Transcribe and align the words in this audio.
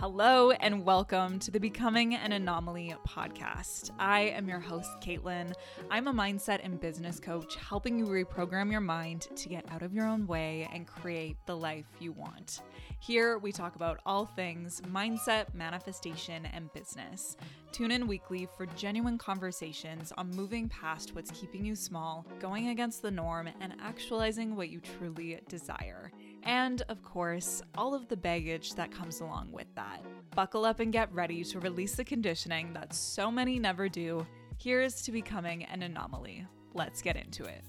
Hello, 0.00 0.50
and 0.50 0.86
welcome 0.86 1.38
to 1.40 1.50
the 1.50 1.60
Becoming 1.60 2.14
an 2.14 2.32
Anomaly 2.32 2.94
podcast. 3.06 3.90
I 3.98 4.20
am 4.20 4.48
your 4.48 4.58
host, 4.58 4.88
Caitlin. 5.02 5.52
I'm 5.90 6.08
a 6.08 6.14
mindset 6.14 6.60
and 6.64 6.80
business 6.80 7.20
coach, 7.20 7.56
helping 7.56 7.98
you 7.98 8.06
reprogram 8.06 8.70
your 8.70 8.80
mind 8.80 9.28
to 9.36 9.48
get 9.50 9.70
out 9.70 9.82
of 9.82 9.92
your 9.92 10.06
own 10.06 10.26
way 10.26 10.66
and 10.72 10.86
create 10.86 11.36
the 11.44 11.54
life 11.54 11.84
you 11.98 12.12
want. 12.12 12.62
Here, 12.98 13.36
we 13.36 13.52
talk 13.52 13.76
about 13.76 14.00
all 14.06 14.24
things 14.24 14.80
mindset, 14.90 15.52
manifestation, 15.52 16.46
and 16.46 16.72
business. 16.72 17.36
Tune 17.70 17.90
in 17.90 18.06
weekly 18.06 18.48
for 18.56 18.64
genuine 18.64 19.18
conversations 19.18 20.14
on 20.16 20.30
moving 20.30 20.66
past 20.70 21.14
what's 21.14 21.30
keeping 21.30 21.62
you 21.62 21.76
small, 21.76 22.24
going 22.40 22.68
against 22.68 23.02
the 23.02 23.10
norm, 23.10 23.50
and 23.60 23.74
actualizing 23.82 24.56
what 24.56 24.70
you 24.70 24.80
truly 24.80 25.40
desire. 25.50 26.10
And 26.44 26.82
of 26.88 27.02
course, 27.02 27.62
all 27.76 27.94
of 27.94 28.08
the 28.08 28.16
baggage 28.16 28.74
that 28.74 28.90
comes 28.90 29.20
along 29.20 29.52
with 29.52 29.66
that. 29.74 30.02
Buckle 30.34 30.64
up 30.64 30.80
and 30.80 30.92
get 30.92 31.12
ready 31.12 31.44
to 31.44 31.60
release 31.60 31.94
the 31.94 32.04
conditioning 32.04 32.72
that 32.72 32.94
so 32.94 33.30
many 33.30 33.58
never 33.58 33.88
do. 33.88 34.26
Here's 34.58 35.02
to 35.02 35.12
becoming 35.12 35.64
an 35.64 35.82
anomaly. 35.82 36.46
Let's 36.74 37.02
get 37.02 37.16
into 37.16 37.44
it. 37.44 37.64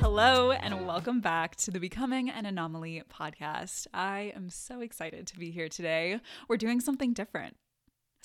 Hello, 0.00 0.52
and 0.52 0.86
welcome 0.86 1.20
back 1.20 1.56
to 1.56 1.70
the 1.70 1.80
Becoming 1.80 2.30
an 2.30 2.46
Anomaly 2.46 3.02
podcast. 3.10 3.86
I 3.94 4.32
am 4.36 4.50
so 4.50 4.80
excited 4.80 5.26
to 5.28 5.38
be 5.38 5.50
here 5.50 5.68
today. 5.68 6.20
We're 6.48 6.56
doing 6.56 6.80
something 6.80 7.12
different 7.12 7.56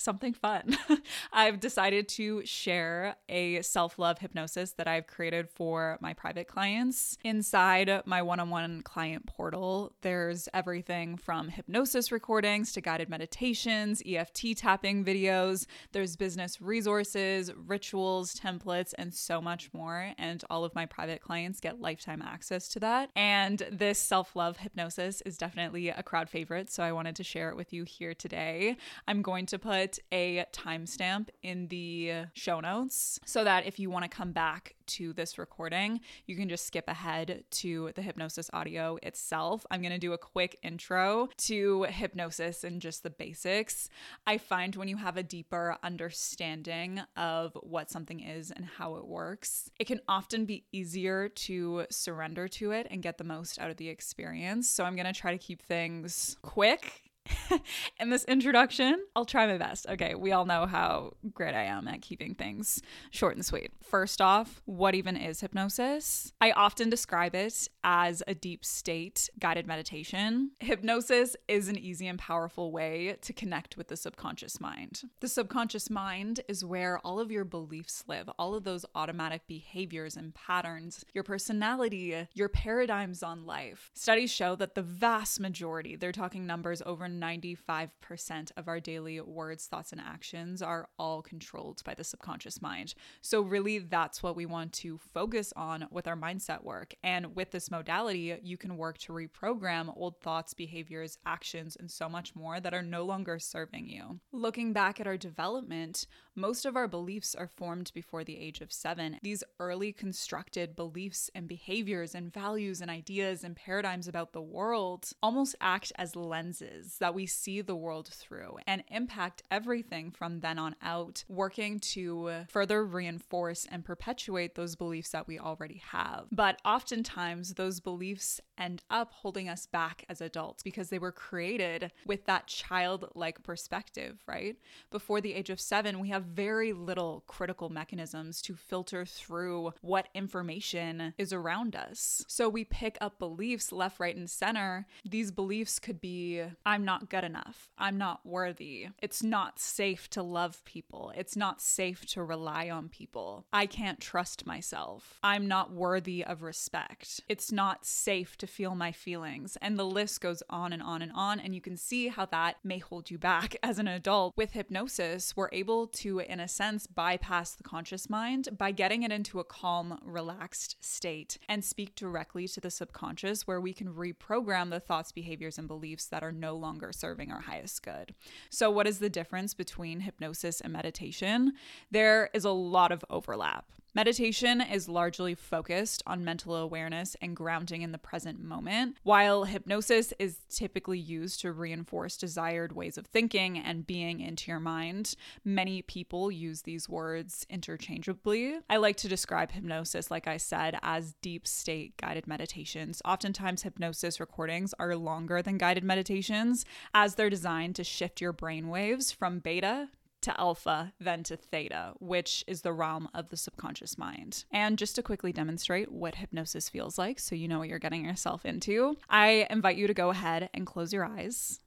something 0.00 0.32
fun. 0.32 0.76
I've 1.32 1.60
decided 1.60 2.08
to 2.10 2.44
share 2.44 3.16
a 3.28 3.62
self 3.62 3.98
love 3.98 4.18
hypnosis 4.18 4.72
that 4.72 4.88
I've 4.88 5.06
created 5.06 5.48
for 5.48 5.98
my 6.00 6.14
private 6.14 6.48
clients. 6.48 7.18
Inside 7.22 8.02
my 8.06 8.22
one 8.22 8.40
on 8.40 8.50
one 8.50 8.82
client 8.82 9.26
portal, 9.26 9.92
there's 10.02 10.48
everything 10.54 11.16
from 11.16 11.48
hypnosis 11.48 12.10
recordings 12.10 12.72
to 12.72 12.80
guided 12.80 13.08
meditations, 13.08 14.02
EFT 14.06 14.56
tapping 14.56 15.04
videos, 15.04 15.66
there's 15.92 16.16
business 16.16 16.60
resources, 16.60 17.52
rituals, 17.66 18.34
templates, 18.34 18.94
and 18.98 19.14
so 19.14 19.40
much 19.40 19.70
more. 19.72 20.12
And 20.18 20.42
all 20.48 20.64
of 20.64 20.74
my 20.74 20.86
private 20.86 21.20
clients 21.20 21.60
get 21.60 21.80
lifetime 21.80 22.22
access 22.22 22.68
to 22.68 22.80
that. 22.80 23.10
And 23.14 23.62
this 23.70 23.98
self 23.98 24.34
love 24.34 24.56
hypnosis 24.58 25.20
is 25.22 25.36
definitely 25.36 25.88
a 25.88 26.02
crowd 26.02 26.30
favorite. 26.30 26.70
So 26.70 26.82
I 26.82 26.92
wanted 26.92 27.16
to 27.16 27.24
share 27.24 27.50
it 27.50 27.56
with 27.56 27.72
you 27.72 27.84
here 27.84 28.14
today. 28.14 28.76
I'm 29.06 29.22
going 29.22 29.46
to 29.46 29.58
put 29.58 29.89
put 29.90 29.98
a 30.12 30.44
timestamp 30.52 31.28
in 31.42 31.68
the 31.68 32.12
show 32.34 32.60
notes 32.60 33.18
so 33.24 33.44
that 33.44 33.66
if 33.66 33.78
you 33.78 33.90
want 33.90 34.04
to 34.04 34.08
come 34.08 34.32
back 34.32 34.74
to 34.86 35.12
this 35.12 35.38
recording, 35.38 36.00
you 36.26 36.36
can 36.36 36.48
just 36.48 36.66
skip 36.66 36.88
ahead 36.88 37.44
to 37.50 37.90
the 37.94 38.02
hypnosis 38.02 38.50
audio 38.52 38.98
itself. 39.02 39.64
I'm 39.70 39.80
going 39.80 39.92
to 39.92 39.98
do 39.98 40.12
a 40.12 40.18
quick 40.18 40.58
intro 40.62 41.28
to 41.38 41.84
hypnosis 41.84 42.64
and 42.64 42.80
just 42.80 43.02
the 43.02 43.10
basics. 43.10 43.88
I 44.26 44.38
find 44.38 44.74
when 44.76 44.88
you 44.88 44.96
have 44.96 45.16
a 45.16 45.22
deeper 45.22 45.76
understanding 45.82 47.00
of 47.16 47.56
what 47.62 47.90
something 47.90 48.20
is 48.20 48.50
and 48.50 48.64
how 48.64 48.96
it 48.96 49.06
works, 49.06 49.70
it 49.78 49.86
can 49.86 50.00
often 50.08 50.44
be 50.44 50.64
easier 50.72 51.28
to 51.28 51.86
surrender 51.90 52.48
to 52.48 52.72
it 52.72 52.86
and 52.90 53.02
get 53.02 53.18
the 53.18 53.24
most 53.24 53.58
out 53.58 53.70
of 53.70 53.76
the 53.76 53.88
experience. 53.88 54.68
So 54.68 54.84
I'm 54.84 54.96
going 54.96 55.12
to 55.12 55.18
try 55.18 55.32
to 55.32 55.38
keep 55.38 55.62
things 55.62 56.36
quick 56.42 57.09
in 58.00 58.10
this 58.10 58.24
introduction. 58.24 59.04
I'll 59.14 59.24
try 59.24 59.46
my 59.46 59.58
best. 59.58 59.86
Okay, 59.88 60.14
we 60.14 60.32
all 60.32 60.46
know 60.46 60.66
how 60.66 61.14
great 61.32 61.54
I 61.54 61.64
am 61.64 61.88
at 61.88 62.02
keeping 62.02 62.34
things 62.34 62.82
short 63.10 63.36
and 63.36 63.44
sweet. 63.44 63.72
First 63.82 64.20
off, 64.20 64.62
what 64.64 64.94
even 64.94 65.16
is 65.16 65.40
hypnosis? 65.40 66.32
I 66.40 66.52
often 66.52 66.90
describe 66.90 67.34
it 67.34 67.68
as 67.84 68.22
a 68.26 68.34
deep 68.34 68.64
state 68.64 69.28
guided 69.38 69.66
meditation. 69.66 70.52
Hypnosis 70.60 71.36
is 71.48 71.68
an 71.68 71.78
easy 71.78 72.06
and 72.06 72.18
powerful 72.18 72.72
way 72.72 73.16
to 73.20 73.32
connect 73.32 73.76
with 73.76 73.88
the 73.88 73.96
subconscious 73.96 74.60
mind. 74.60 75.02
The 75.20 75.28
subconscious 75.28 75.90
mind 75.90 76.40
is 76.48 76.64
where 76.64 76.98
all 76.98 77.20
of 77.20 77.30
your 77.30 77.44
beliefs 77.44 78.04
live, 78.06 78.30
all 78.38 78.54
of 78.54 78.64
those 78.64 78.86
automatic 78.94 79.42
behaviors 79.46 80.16
and 80.16 80.34
patterns, 80.34 81.04
your 81.12 81.24
personality, 81.24 82.26
your 82.34 82.48
paradigms 82.48 83.22
on 83.22 83.46
life. 83.46 83.90
Studies 83.94 84.32
show 84.32 84.54
that 84.56 84.74
the 84.74 84.82
vast 84.82 85.40
majority, 85.40 85.96
they're 85.96 86.12
talking 86.12 86.46
numbers 86.46 86.82
over 86.86 87.08
95% 87.20 88.52
of 88.56 88.68
our 88.68 88.80
daily 88.80 89.20
words, 89.20 89.66
thoughts, 89.66 89.92
and 89.92 90.00
actions 90.00 90.62
are 90.62 90.88
all 90.98 91.22
controlled 91.22 91.82
by 91.84 91.94
the 91.94 92.04
subconscious 92.04 92.62
mind. 92.62 92.94
So, 93.20 93.40
really, 93.40 93.78
that's 93.78 94.22
what 94.22 94.36
we 94.36 94.46
want 94.46 94.72
to 94.74 94.98
focus 94.98 95.52
on 95.56 95.86
with 95.90 96.06
our 96.06 96.16
mindset 96.16 96.64
work. 96.64 96.94
And 97.02 97.34
with 97.36 97.50
this 97.50 97.70
modality, 97.70 98.38
you 98.42 98.56
can 98.56 98.76
work 98.76 98.98
to 98.98 99.12
reprogram 99.12 99.92
old 99.96 100.20
thoughts, 100.20 100.54
behaviors, 100.54 101.18
actions, 101.26 101.76
and 101.78 101.90
so 101.90 102.08
much 102.08 102.34
more 102.34 102.60
that 102.60 102.74
are 102.74 102.82
no 102.82 103.04
longer 103.04 103.38
serving 103.38 103.88
you. 103.88 104.20
Looking 104.32 104.72
back 104.72 105.00
at 105.00 105.06
our 105.06 105.16
development, 105.16 106.06
most 106.34 106.64
of 106.64 106.76
our 106.76 106.88
beliefs 106.88 107.34
are 107.34 107.48
formed 107.48 107.90
before 107.94 108.24
the 108.24 108.38
age 108.38 108.60
of 108.60 108.72
seven. 108.72 109.18
These 109.22 109.44
early 109.58 109.92
constructed 109.92 110.76
beliefs 110.76 111.30
and 111.34 111.46
behaviors 111.46 112.14
and 112.14 112.32
values 112.32 112.80
and 112.80 112.90
ideas 112.90 113.44
and 113.44 113.56
paradigms 113.56 114.08
about 114.08 114.32
the 114.32 114.40
world 114.40 115.10
almost 115.22 115.56
act 115.60 115.92
as 115.96 116.16
lenses 116.16 116.96
that 117.00 117.14
we 117.14 117.26
see 117.26 117.60
the 117.60 117.74
world 117.74 118.08
through 118.08 118.56
and 118.66 118.84
impact 118.88 119.42
everything 119.50 120.10
from 120.10 120.40
then 120.40 120.58
on 120.58 120.76
out, 120.82 121.24
working 121.28 121.80
to 121.80 122.44
further 122.48 122.84
reinforce 122.84 123.66
and 123.70 123.84
perpetuate 123.84 124.54
those 124.54 124.76
beliefs 124.76 125.10
that 125.10 125.26
we 125.26 125.38
already 125.38 125.82
have. 125.90 126.26
But 126.30 126.60
oftentimes, 126.64 127.54
those 127.54 127.80
beliefs 127.80 128.40
end 128.56 128.82
up 128.90 129.10
holding 129.12 129.48
us 129.48 129.66
back 129.66 130.04
as 130.08 130.20
adults 130.20 130.62
because 130.62 130.90
they 130.90 130.98
were 130.98 131.12
created 131.12 131.90
with 132.06 132.26
that 132.26 132.46
childlike 132.46 133.42
perspective, 133.42 134.18
right? 134.26 134.56
Before 134.90 135.20
the 135.20 135.34
age 135.34 135.50
of 135.50 135.60
seven, 135.60 135.98
we 135.98 136.10
have 136.10 136.24
very 136.24 136.72
little 136.72 137.24
critical 137.26 137.70
mechanisms 137.70 138.42
to 138.42 138.54
filter 138.54 139.04
through 139.06 139.72
what 139.80 140.08
information 140.14 141.14
is 141.16 141.32
around 141.32 141.74
us. 141.74 142.24
So 142.28 142.48
we 142.48 142.64
pick 142.64 142.98
up 143.00 143.18
beliefs 143.18 143.72
left, 143.72 143.98
right, 143.98 144.14
and 144.14 144.28
center. 144.28 144.86
These 145.08 145.30
beliefs 145.30 145.78
could 145.78 146.00
be 146.00 146.42
I'm 146.66 146.84
not 146.84 146.89
good 147.08 147.24
enough, 147.24 147.68
I'm 147.78 147.98
not 147.98 148.24
worthy, 148.24 148.88
it's 149.02 149.22
not 149.22 149.58
safe 149.58 150.08
to 150.10 150.22
love 150.22 150.64
people, 150.64 151.12
it's 151.16 151.36
not 151.36 151.60
safe 151.60 152.06
to 152.06 152.22
rely 152.22 152.70
on 152.70 152.88
people, 152.88 153.46
I 153.52 153.66
can't 153.66 154.00
trust 154.00 154.46
myself, 154.46 155.18
I'm 155.22 155.46
not 155.48 155.72
worthy 155.72 156.24
of 156.24 156.42
respect, 156.42 157.20
it's 157.28 157.52
not 157.52 157.84
safe 157.84 158.36
to 158.38 158.46
feel 158.46 158.74
my 158.74 158.92
feelings. 158.92 159.56
And 159.60 159.78
the 159.78 159.84
list 159.84 160.20
goes 160.20 160.42
on 160.48 160.72
and 160.72 160.82
on 160.82 161.02
and 161.02 161.12
on. 161.14 161.40
And 161.40 161.54
you 161.54 161.60
can 161.60 161.76
see 161.76 162.08
how 162.08 162.26
that 162.26 162.56
may 162.64 162.78
hold 162.78 163.10
you 163.10 163.18
back 163.18 163.56
as 163.62 163.78
an 163.78 163.88
adult. 163.88 164.34
With 164.36 164.52
hypnosis, 164.52 165.36
we're 165.36 165.48
able 165.52 165.86
to 165.86 166.20
in 166.30 166.40
a 166.40 166.48
sense, 166.48 166.86
bypass 166.86 167.52
the 167.52 167.62
conscious 167.62 168.08
mind 168.08 168.48
by 168.56 168.70
getting 168.72 169.02
it 169.02 169.12
into 169.12 169.40
a 169.40 169.44
calm, 169.44 169.98
relaxed 170.04 170.76
state 170.80 171.38
and 171.48 171.64
speak 171.64 171.94
directly 171.94 172.46
to 172.48 172.60
the 172.60 172.70
subconscious 172.70 173.46
where 173.46 173.60
we 173.60 173.72
can 173.72 173.92
reprogram 173.92 174.70
the 174.70 174.80
thoughts, 174.80 175.12
behaviors, 175.12 175.58
and 175.58 175.68
beliefs 175.68 176.06
that 176.06 176.22
are 176.22 176.32
no 176.32 176.56
longer 176.80 176.92
serving 176.92 177.30
our 177.30 177.40
highest 177.40 177.82
good. 177.82 178.14
So, 178.48 178.70
what 178.70 178.86
is 178.86 178.98
the 178.98 179.10
difference 179.10 179.54
between 179.54 180.00
hypnosis 180.00 180.60
and 180.60 180.72
meditation? 180.72 181.52
There 181.90 182.30
is 182.32 182.44
a 182.44 182.50
lot 182.50 182.92
of 182.92 183.04
overlap. 183.10 183.66
Meditation 183.92 184.60
is 184.60 184.88
largely 184.88 185.34
focused 185.34 186.00
on 186.06 186.24
mental 186.24 186.54
awareness 186.54 187.16
and 187.20 187.34
grounding 187.34 187.82
in 187.82 187.90
the 187.90 187.98
present 187.98 188.40
moment, 188.40 188.96
while 189.02 189.44
hypnosis 189.44 190.12
is 190.20 190.38
typically 190.48 190.98
used 190.98 191.40
to 191.40 191.50
reinforce 191.50 192.16
desired 192.16 192.70
ways 192.72 192.96
of 192.96 193.06
thinking 193.06 193.58
and 193.58 193.88
being 193.88 194.20
into 194.20 194.48
your 194.48 194.60
mind. 194.60 195.16
Many 195.44 195.82
people 195.82 196.30
use 196.30 196.62
these 196.62 196.88
words 196.88 197.44
interchangeably. 197.50 198.60
I 198.70 198.76
like 198.76 198.96
to 198.98 199.08
describe 199.08 199.50
hypnosis, 199.50 200.08
like 200.08 200.28
I 200.28 200.36
said, 200.36 200.78
as 200.82 201.14
deep 201.20 201.48
state 201.48 201.96
guided 201.96 202.28
meditations. 202.28 203.02
Oftentimes, 203.04 203.62
hypnosis 203.62 204.20
recordings 204.20 204.72
are 204.78 204.94
longer 204.94 205.42
than 205.42 205.58
guided 205.58 205.82
meditations 205.82 206.64
as 206.94 207.16
they're 207.16 207.28
designed 207.28 207.74
to 207.74 207.84
shift 207.84 208.20
your 208.20 208.32
brain 208.32 208.68
waves 208.68 209.10
from 209.10 209.40
beta 209.40 209.88
to 210.22 210.38
alpha 210.38 210.92
then 211.00 211.22
to 211.24 211.36
theta, 211.36 211.94
which 211.98 212.44
is 212.46 212.62
the 212.62 212.72
realm 212.72 213.08
of 213.14 213.28
the 213.28 213.36
subconscious 213.36 213.96
mind. 213.96 214.44
And 214.50 214.78
just 214.78 214.94
to 214.96 215.02
quickly 215.02 215.32
demonstrate 215.32 215.90
what 215.90 216.16
hypnosis 216.16 216.68
feels 216.68 216.98
like 216.98 217.18
so 217.18 217.34
you 217.34 217.48
know 217.48 217.58
what 217.58 217.68
you're 217.68 217.78
getting 217.78 218.04
yourself 218.04 218.44
into, 218.44 218.96
I 219.08 219.46
invite 219.50 219.76
you 219.76 219.86
to 219.86 219.94
go 219.94 220.10
ahead 220.10 220.50
and 220.52 220.66
close 220.66 220.92
your 220.92 221.04
eyes 221.04 221.60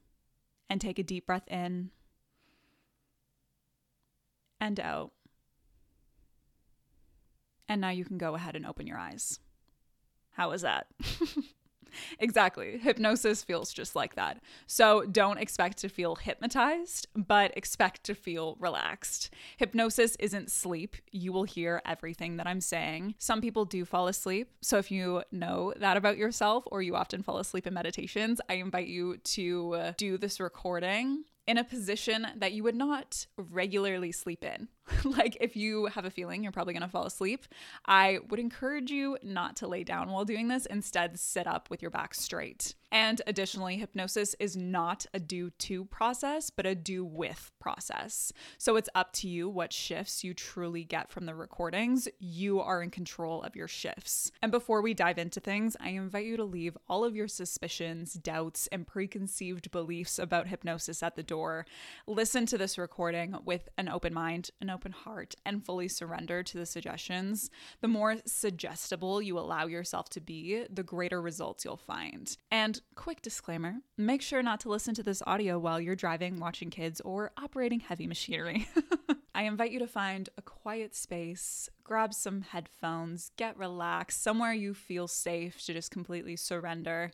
and 0.68 0.80
take 0.80 0.98
a 0.98 1.02
deep 1.02 1.26
breath 1.26 1.46
in 1.48 1.90
and 4.60 4.80
out. 4.80 5.12
And 7.68 7.80
now 7.80 7.90
you 7.90 8.04
can 8.04 8.18
go 8.18 8.34
ahead 8.34 8.56
and 8.56 8.66
open 8.66 8.86
your 8.86 8.98
eyes. 8.98 9.40
How 10.32 10.50
was 10.50 10.62
that? 10.62 10.86
exactly. 12.18 12.78
Hypnosis 12.78 13.42
feels 13.42 13.72
just 13.72 13.96
like 13.96 14.14
that. 14.14 14.40
So 14.66 15.04
don't 15.04 15.38
expect 15.38 15.78
to 15.78 15.88
feel 15.88 16.16
hypnotized, 16.16 17.08
but 17.14 17.56
expect 17.56 18.04
to 18.04 18.14
feel 18.14 18.56
relaxed. 18.60 19.30
Hypnosis 19.56 20.16
isn't 20.16 20.50
sleep. 20.50 20.96
You 21.10 21.32
will 21.32 21.44
hear 21.44 21.82
everything 21.84 22.36
that 22.36 22.46
I'm 22.46 22.60
saying. 22.60 23.14
Some 23.18 23.40
people 23.40 23.64
do 23.64 23.84
fall 23.84 24.08
asleep. 24.08 24.50
So 24.62 24.78
if 24.78 24.90
you 24.90 25.22
know 25.32 25.72
that 25.76 25.96
about 25.96 26.16
yourself 26.16 26.64
or 26.66 26.82
you 26.82 26.94
often 26.96 27.22
fall 27.22 27.38
asleep 27.38 27.66
in 27.66 27.74
meditations, 27.74 28.40
I 28.48 28.54
invite 28.54 28.88
you 28.88 29.18
to 29.18 29.74
uh, 29.74 29.92
do 29.96 30.18
this 30.18 30.40
recording 30.40 31.24
in 31.46 31.58
a 31.58 31.64
position 31.64 32.26
that 32.36 32.52
you 32.52 32.62
would 32.62 32.74
not 32.74 33.26
regularly 33.36 34.12
sleep 34.12 34.44
in. 34.44 34.68
like 35.04 35.36
if 35.40 35.56
you 35.56 35.86
have 35.86 36.04
a 36.04 36.10
feeling 36.10 36.42
you're 36.42 36.52
probably 36.52 36.74
going 36.74 36.82
to 36.82 36.88
fall 36.88 37.06
asleep, 37.06 37.46
I 37.86 38.18
would 38.28 38.40
encourage 38.40 38.90
you 38.90 39.18
not 39.22 39.56
to 39.56 39.68
lay 39.68 39.84
down 39.84 40.10
while 40.10 40.24
doing 40.24 40.48
this. 40.48 40.66
Instead, 40.66 41.18
sit 41.18 41.46
up 41.46 41.70
with 41.70 41.82
your 41.82 41.90
back 41.90 42.14
straight. 42.14 42.74
And 42.94 43.20
additionally, 43.26 43.76
hypnosis 43.76 44.36
is 44.38 44.56
not 44.56 45.04
a 45.12 45.18
do 45.18 45.50
to 45.50 45.84
process, 45.86 46.50
but 46.50 46.64
a 46.64 46.76
do 46.76 47.04
with 47.04 47.50
process. 47.58 48.32
So 48.56 48.76
it's 48.76 48.88
up 48.94 49.12
to 49.14 49.28
you 49.28 49.48
what 49.48 49.72
shifts 49.72 50.22
you 50.22 50.32
truly 50.32 50.84
get 50.84 51.10
from 51.10 51.26
the 51.26 51.34
recordings. 51.34 52.06
You 52.20 52.60
are 52.60 52.84
in 52.84 52.90
control 52.90 53.42
of 53.42 53.56
your 53.56 53.66
shifts. 53.66 54.30
And 54.42 54.52
before 54.52 54.80
we 54.80 54.94
dive 54.94 55.18
into 55.18 55.40
things, 55.40 55.76
I 55.80 55.88
invite 55.88 56.26
you 56.26 56.36
to 56.36 56.44
leave 56.44 56.78
all 56.88 57.04
of 57.04 57.16
your 57.16 57.26
suspicions, 57.26 58.14
doubts, 58.14 58.68
and 58.68 58.86
preconceived 58.86 59.72
beliefs 59.72 60.20
about 60.20 60.46
hypnosis 60.46 61.02
at 61.02 61.16
the 61.16 61.24
door. 61.24 61.66
Listen 62.06 62.46
to 62.46 62.56
this 62.56 62.78
recording 62.78 63.34
with 63.44 63.68
an 63.76 63.88
open 63.88 64.14
mind, 64.14 64.52
an 64.60 64.70
open 64.74 64.92
heart, 64.92 65.34
and 65.46 65.64
fully 65.64 65.88
surrender 65.88 66.42
to 66.42 66.58
the 66.58 66.66
suggestions. 66.66 67.50
The 67.80 67.88
more 67.88 68.16
suggestible 68.26 69.22
you 69.22 69.38
allow 69.38 69.66
yourself 69.66 70.10
to 70.10 70.20
be, 70.20 70.64
the 70.68 70.82
greater 70.82 71.22
results 71.22 71.64
you'll 71.64 71.76
find. 71.76 72.36
And 72.50 72.80
quick 72.96 73.22
disclaimer 73.22 73.76
make 73.96 74.20
sure 74.20 74.42
not 74.42 74.60
to 74.60 74.68
listen 74.68 74.94
to 74.94 75.02
this 75.02 75.22
audio 75.26 75.58
while 75.58 75.80
you're 75.80 75.96
driving, 75.96 76.40
watching 76.40 76.70
kids, 76.70 77.00
or 77.00 77.30
operating 77.36 77.80
heavy 77.80 78.06
machinery. 78.06 78.68
I 79.34 79.44
invite 79.44 79.72
you 79.72 79.80
to 79.80 79.86
find 79.86 80.28
a 80.38 80.42
quiet 80.42 80.94
space, 80.94 81.68
grab 81.82 82.14
some 82.14 82.42
headphones, 82.42 83.32
get 83.36 83.56
relaxed, 83.58 84.22
somewhere 84.22 84.52
you 84.52 84.74
feel 84.74 85.08
safe 85.08 85.64
to 85.66 85.72
just 85.72 85.90
completely 85.90 86.36
surrender, 86.36 87.10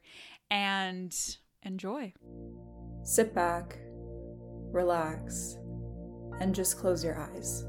and 0.50 1.16
enjoy. 1.62 2.12
Sit 3.02 3.34
back, 3.34 3.78
relax, 4.72 5.56
and 6.40 6.54
just 6.54 6.78
close 6.78 7.04
your 7.04 7.18
eyes. 7.18 7.64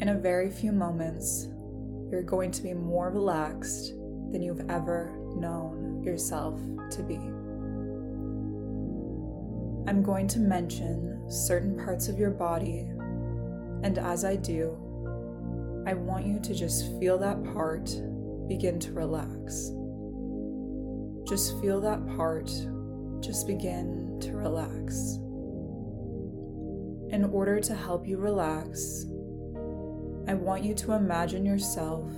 In 0.00 0.10
a 0.10 0.18
very 0.18 0.50
few 0.50 0.72
moments, 0.72 1.48
you're 2.10 2.22
going 2.22 2.50
to 2.50 2.62
be 2.62 2.74
more 2.74 3.10
relaxed 3.10 3.94
than 4.30 4.42
you've 4.42 4.70
ever 4.70 5.16
known 5.36 6.02
yourself 6.04 6.60
to 6.90 7.02
be. 7.02 7.16
I'm 9.88 10.02
going 10.02 10.28
to 10.28 10.38
mention 10.38 11.24
certain 11.28 11.76
parts 11.76 12.08
of 12.08 12.18
your 12.18 12.30
body, 12.30 12.80
and 13.82 13.98
as 13.98 14.24
I 14.24 14.36
do, 14.36 14.76
I 15.86 15.94
want 15.94 16.26
you 16.26 16.38
to 16.38 16.54
just 16.54 16.98
feel 17.00 17.18
that 17.18 17.42
part 17.52 17.90
begin 18.46 18.78
to 18.80 18.92
relax. 18.92 19.72
Just 21.28 21.60
feel 21.60 21.80
that 21.80 22.06
part 22.16 22.50
just 23.20 23.46
begin 23.46 24.18
to 24.20 24.36
relax. 24.36 25.18
In 27.12 27.24
order 27.24 27.60
to 27.60 27.74
help 27.74 28.06
you 28.06 28.16
relax, 28.16 29.04
I 30.26 30.32
want 30.32 30.64
you 30.64 30.74
to 30.76 30.92
imagine 30.92 31.44
yourself 31.44 32.10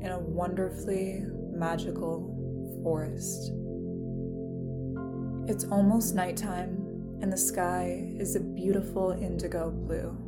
in 0.00 0.10
a 0.10 0.18
wonderfully 0.18 1.22
magical 1.52 2.34
forest. 2.82 3.52
It's 5.48 5.64
almost 5.70 6.16
nighttime, 6.16 7.18
and 7.22 7.32
the 7.32 7.36
sky 7.36 8.12
is 8.18 8.34
a 8.34 8.40
beautiful 8.40 9.12
indigo 9.12 9.70
blue. 9.70 10.18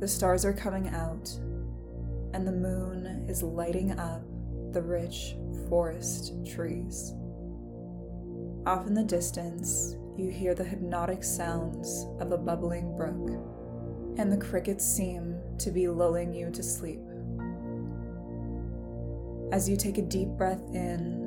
The 0.00 0.08
stars 0.08 0.44
are 0.44 0.52
coming 0.52 0.88
out, 0.88 1.30
and 2.34 2.44
the 2.44 2.50
moon 2.50 3.26
is 3.28 3.44
lighting 3.44 3.96
up 3.96 4.22
the 4.72 4.82
rich 4.82 5.36
forest 5.68 6.32
trees. 6.44 7.14
Off 8.66 8.88
in 8.88 8.94
the 8.94 9.04
distance, 9.04 9.94
you 10.18 10.30
hear 10.30 10.54
the 10.54 10.64
hypnotic 10.64 11.22
sounds 11.22 12.06
of 12.20 12.32
a 12.32 12.38
bubbling 12.38 12.96
brook, 12.96 13.30
and 14.18 14.32
the 14.32 14.36
crickets 14.36 14.84
seem 14.84 15.38
to 15.58 15.70
be 15.70 15.88
lulling 15.88 16.32
you 16.32 16.50
to 16.50 16.62
sleep. 16.62 17.00
As 19.52 19.68
you 19.68 19.76
take 19.76 19.98
a 19.98 20.02
deep 20.02 20.28
breath 20.28 20.62
in, 20.72 21.22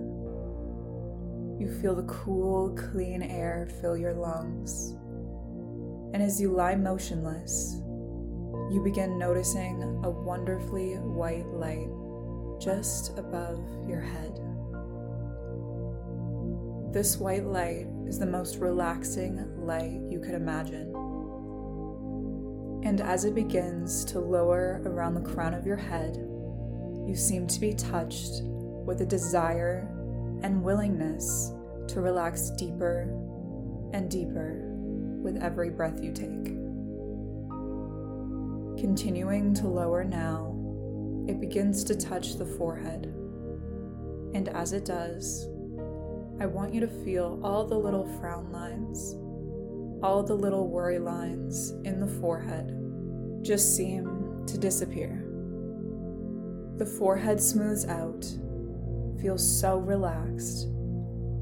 you 1.59 1.69
feel 1.81 1.95
the 1.95 2.03
cool, 2.03 2.75
clean 2.75 3.21
air 3.21 3.69
fill 3.81 3.97
your 3.97 4.13
lungs. 4.13 4.95
And 6.13 6.23
as 6.23 6.41
you 6.41 6.51
lie 6.51 6.75
motionless, 6.75 7.75
you 8.71 8.81
begin 8.83 9.17
noticing 9.17 9.83
a 10.03 10.09
wonderfully 10.09 10.95
white 10.95 11.47
light 11.47 11.89
just 12.59 13.17
above 13.17 13.59
your 13.87 14.01
head. 14.01 14.48
This 16.91 17.17
white 17.17 17.45
light 17.45 17.85
is 18.07 18.17
the 18.17 18.25
most 18.25 18.57
relaxing 18.57 19.45
light 19.63 20.01
you 20.09 20.19
could 20.19 20.33
imagine. 20.33 20.87
And 22.83 22.99
as 22.99 23.25
it 23.25 23.35
begins 23.35 24.03
to 24.05 24.19
lower 24.19 24.81
around 24.85 25.13
the 25.13 25.21
crown 25.21 25.53
of 25.53 25.67
your 25.67 25.77
head, 25.77 26.17
you 27.05 27.13
seem 27.15 27.45
to 27.45 27.59
be 27.59 27.75
touched 27.75 28.41
with 28.41 29.01
a 29.01 29.05
desire 29.05 29.87
and 30.41 30.63
willingness 30.63 31.51
to 31.89 32.01
relax 32.01 32.49
deeper 32.57 33.01
and 33.93 34.09
deeper 34.09 34.63
with 35.21 35.37
every 35.43 35.69
breath 35.69 36.01
you 36.01 36.11
take. 36.11 36.45
Continuing 38.81 39.53
to 39.53 39.67
lower 39.67 40.03
now, 40.03 40.55
it 41.27 41.39
begins 41.39 41.83
to 41.83 41.95
touch 41.95 42.37
the 42.37 42.45
forehead. 42.45 43.13
And 44.33 44.49
as 44.49 44.73
it 44.73 44.85
does, 44.85 45.47
I 46.41 46.45
want 46.45 46.73
you 46.73 46.79
to 46.79 46.87
feel 46.87 47.37
all 47.43 47.65
the 47.65 47.77
little 47.77 48.05
frown 48.19 48.49
lines, 48.49 49.13
all 50.01 50.23
the 50.23 50.35
little 50.35 50.69
worry 50.69 50.97
lines 50.97 51.71
in 51.83 51.99
the 51.99 52.07
forehead 52.07 52.73
just 53.41 53.75
seem 53.75 54.45
to 54.47 54.57
disappear. 54.57 55.25
The 56.77 56.85
forehead 56.85 57.41
smooths 57.41 57.85
out, 57.87 58.25
feels 59.21 59.45
so 59.45 59.79
relaxed, 59.79 60.63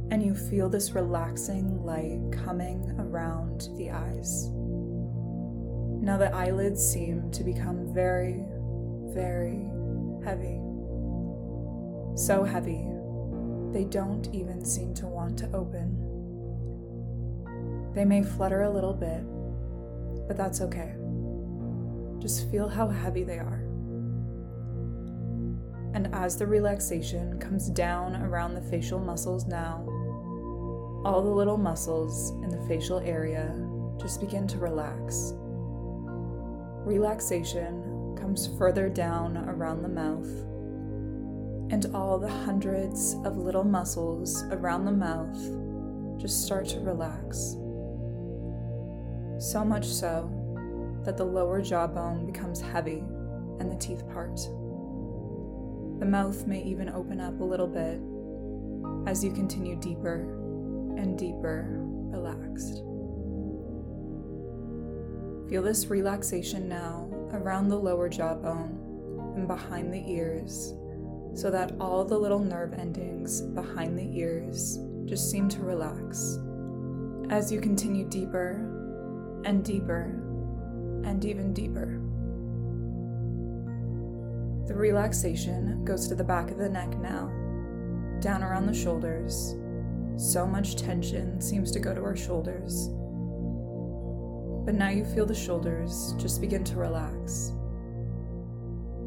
and 0.10 0.24
you 0.24 0.34
feel 0.34 0.68
this 0.68 0.92
relaxing 0.92 1.84
light 1.84 2.20
coming 2.32 2.96
around 2.98 3.70
the 3.78 3.92
eyes. 3.92 4.50
Now 6.02 6.18
the 6.18 6.34
eyelids 6.34 6.84
seem 6.84 7.30
to 7.34 7.44
become 7.44 7.94
very, 7.94 8.44
very 9.14 9.70
heavy. 10.26 10.60
So 12.16 12.44
heavy, 12.44 12.88
they 13.78 13.86
don't 13.86 14.34
even 14.34 14.66
seem 14.66 14.94
to 14.96 15.06
want 15.06 15.38
to 15.38 15.46
open. 15.54 15.94
They 17.94 18.06
may 18.06 18.24
flutter 18.24 18.64
a 18.64 18.70
little 18.70 18.94
bit, 18.94 19.24
but 20.28 20.36
that's 20.36 20.62
okay. 20.62 20.96
Just 22.20 22.50
feel 22.50 22.68
how 22.68 22.88
heavy 22.88 23.24
they 23.24 23.38
are 23.38 23.68
and 25.98 26.14
as 26.14 26.38
the 26.38 26.46
relaxation 26.46 27.40
comes 27.40 27.72
down 27.72 28.16
around 28.18 28.54
the 28.54 28.62
facial 28.62 29.00
muscles 29.00 29.48
now, 29.48 29.84
all 31.04 31.24
the 31.24 31.30
little 31.30 31.58
muscles 31.58 32.32
in 32.44 32.50
the 32.50 32.68
facial 32.68 33.00
area 33.00 33.52
just 34.00 34.22
begin 34.22 34.46
to 34.46 34.60
relax. 34.60 35.34
Relaxation 36.86 38.16
comes 38.16 38.48
further 38.60 38.90
down 38.90 39.38
around 39.38 39.82
the 39.82 39.90
mouth, 39.90 40.30
and 41.70 41.86
all 41.94 42.18
the 42.18 42.30
hundreds 42.30 43.16
of 43.26 43.38
little 43.38 43.64
muscles 43.64 44.44
around 44.52 44.86
the 44.86 44.92
mouth 44.92 45.38
just 46.20 46.44
start 46.44 46.66
to 46.66 46.80
relax. 46.80 47.58
So 49.40 49.64
much 49.66 49.86
so 49.86 50.32
that 51.04 51.18
the 51.18 51.26
lower 51.26 51.62
jawbone 51.62 52.26
becomes 52.26 52.62
heavy 52.62 53.04
and 53.60 53.72
the 53.72 53.76
teeth 53.76 54.08
part. 54.10 54.38
The 56.00 56.06
mouth 56.06 56.48
may 56.48 56.64
even 56.64 56.90
open 56.90 57.20
up 57.20 57.40
a 57.40 57.44
little 57.44 57.68
bit 57.68 58.00
as 59.10 59.24
you 59.24 59.32
continue 59.32 59.76
deeper 59.76 60.22
and 60.98 61.18
deeper 61.18 61.68
relaxed. 61.70 62.84
Feel 65.50 65.64
this 65.64 65.88
relaxation 65.88 66.68
now 66.68 67.10
around 67.32 67.68
the 67.68 67.80
lower 67.80 68.10
jawbone 68.10 69.34
and 69.36 69.48
behind 69.48 69.94
the 69.94 70.04
ears 70.10 70.74
so 71.38 71.52
that 71.52 71.72
all 71.80 72.04
the 72.04 72.18
little 72.18 72.40
nerve 72.40 72.74
endings 72.74 73.42
behind 73.42 73.96
the 73.96 74.18
ears 74.18 74.80
just 75.06 75.30
seem 75.30 75.48
to 75.48 75.62
relax 75.62 76.40
as 77.30 77.52
you 77.52 77.62
continue 77.62 78.06
deeper 78.10 78.54
and 79.46 79.64
deeper 79.64 80.20
and 81.04 81.24
even 81.24 81.54
deeper. 81.54 82.02
The 84.68 84.74
relaxation 84.74 85.86
goes 85.86 86.08
to 86.08 86.16
the 86.16 86.24
back 86.24 86.50
of 86.50 86.58
the 86.58 86.70
neck 86.70 86.98
now, 86.98 87.28
down 88.20 88.44
around 88.44 88.66
the 88.66 88.74
shoulders. 88.74 89.56
So 90.18 90.48
much 90.48 90.76
tension 90.76 91.40
seems 91.40 91.72
to 91.74 91.80
go 91.80 91.94
to 91.94 92.02
our 92.02 92.18
shoulders. 92.18 92.88
But 94.66 94.74
now 94.74 94.90
you 94.90 95.06
feel 95.06 95.28
the 95.28 95.36
shoulders 95.36 96.16
just 96.18 96.42
begin 96.42 96.64
to 96.64 96.78
relax. 96.78 97.54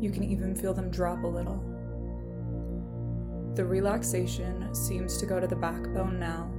You 0.00 0.10
can 0.12 0.22
even 0.22 0.54
feel 0.54 0.72
them 0.72 0.92
drop 0.92 1.24
a 1.24 1.26
little. 1.26 1.69
The 3.54 3.64
relaxation 3.64 4.74
seems 4.74 5.16
to 5.18 5.26
go 5.26 5.40
to 5.40 5.46
the 5.46 5.56
backbone 5.56 6.18
now. 6.18 6.50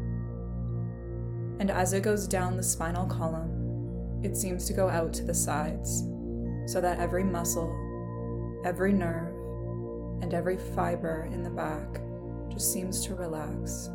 And 1.60 1.72
as 1.72 1.94
it 1.94 2.04
goes 2.04 2.28
down 2.28 2.58
the 2.58 2.64
spinal 2.64 3.06
column, 3.06 4.22
it 4.24 4.36
seems 4.36 4.66
to 4.66 4.74
go 4.74 4.90
out 4.90 5.14
to 5.14 5.24
the 5.24 5.34
sides, 5.34 6.04
so 6.66 6.82
that 6.82 7.00
every 7.00 7.24
muscle, 7.24 7.74
every 8.66 8.94
nerve, 8.94 9.34
and 10.22 10.34
every 10.34 10.58
fiber 10.58 11.30
in 11.32 11.44
the 11.44 11.50
back 11.50 12.02
just 12.50 12.74
seems 12.74 13.06
to 13.06 13.16
relax. 13.16 13.90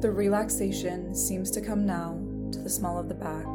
The 0.00 0.10
relaxation 0.10 1.14
seems 1.14 1.50
to 1.52 1.60
come 1.60 1.86
now 1.86 2.20
to 2.52 2.58
the 2.58 2.70
small 2.70 2.98
of 2.98 3.08
the 3.08 3.14
back 3.14 3.46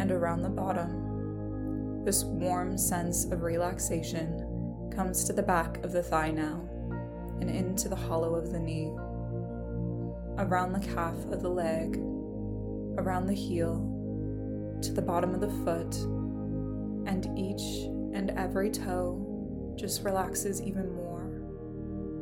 and 0.00 0.10
around 0.10 0.42
the 0.42 0.48
bottom. 0.48 2.04
This 2.04 2.24
warm 2.24 2.78
sense 2.78 3.24
of 3.26 3.42
relaxation 3.42 4.45
comes 4.96 5.24
to 5.24 5.34
the 5.34 5.42
back 5.42 5.84
of 5.84 5.92
the 5.92 6.02
thigh 6.02 6.30
now 6.30 6.66
and 7.40 7.50
into 7.50 7.86
the 7.86 7.94
hollow 7.94 8.34
of 8.34 8.50
the 8.50 8.58
knee, 8.58 8.90
around 10.38 10.72
the 10.72 10.80
calf 10.94 11.14
of 11.30 11.42
the 11.42 11.48
leg, 11.48 11.98
around 12.96 13.26
the 13.26 13.34
heel, 13.34 13.76
to 14.80 14.94
the 14.94 15.02
bottom 15.02 15.34
of 15.34 15.42
the 15.42 15.50
foot, 15.64 15.94
and 17.06 17.26
each 17.38 17.84
and 18.16 18.30
every 18.38 18.70
toe 18.70 19.74
just 19.76 20.02
relaxes 20.02 20.62
even 20.62 20.90
more 20.94 21.26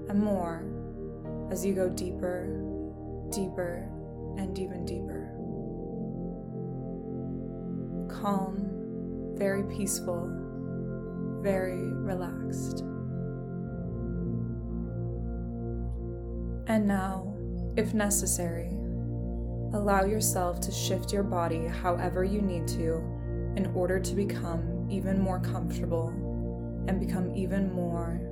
and 0.09 0.21
more 0.21 0.66
as 1.52 1.64
you 1.64 1.75
go 1.75 1.88
deeper, 1.88 2.47
deeper, 3.31 3.88
and 4.37 4.59
even 4.59 4.85
deeper. 4.85 5.31
Calm, 8.12 8.69
very 9.37 9.62
peaceful, 9.62 10.44
very 11.45 11.93
relaxed. 11.93 12.81
And 16.67 16.89
now, 16.89 17.37
if 17.77 17.93
necessary, 17.93 18.71
allow 19.75 20.05
yourself 20.05 20.59
to 20.63 20.73
shift 20.73 21.13
your 21.13 21.23
body 21.23 21.67
however 21.67 22.25
you 22.25 22.41
need 22.41 22.67
to 22.69 22.95
in 23.57 23.71
order 23.75 24.01
to 24.01 24.15
become 24.15 24.89
even 24.91 25.21
more 25.21 25.39
comfortable 25.39 26.09
and 26.89 26.99
become 26.99 27.37
even 27.37 27.71
more 27.71 28.23